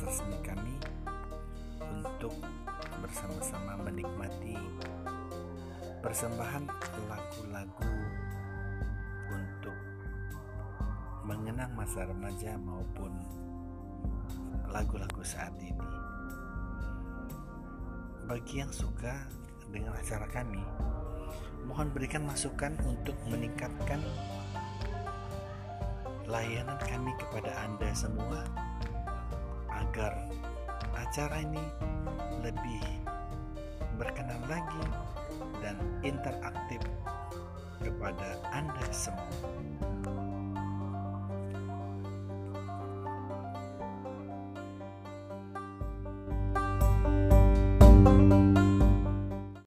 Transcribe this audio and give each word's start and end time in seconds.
resmi 0.00 0.40
kami 0.40 0.72
untuk 1.84 2.32
bersama-sama 3.04 3.76
menikmati 3.84 4.56
persembahan 6.00 6.64
lagu-lagu 7.12 7.92
untuk 9.28 9.76
mengenang 11.28 11.76
masa 11.76 12.08
remaja 12.08 12.56
maupun 12.56 13.12
lagu-lagu 14.72 15.20
saat 15.20 15.52
ini. 15.60 15.76
Bagi 18.24 18.64
yang 18.64 18.72
suka 18.72 19.28
dengan 19.68 19.92
acara 19.92 20.24
kami, 20.32 20.64
mohon 21.68 21.92
berikan 21.92 22.24
masukan 22.24 22.72
untuk 22.88 23.14
meningkatkan 23.28 24.00
layanan 26.24 26.80
kami 26.80 27.12
kepada 27.20 27.52
Anda 27.68 27.92
semua 27.92 28.61
agar 29.92 30.24
acara 30.96 31.44
ini 31.44 31.60
lebih 32.40 32.80
berkenan 34.00 34.40
lagi 34.48 34.88
dan 35.60 35.76
interaktif 36.00 36.80
kepada 37.84 38.40
Anda 38.56 38.88
semua. 38.88 39.31